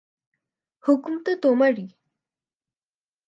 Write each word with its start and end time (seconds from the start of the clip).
হুকুম 0.83 1.15
তো 1.25 1.31
তোমারই। 1.43 1.85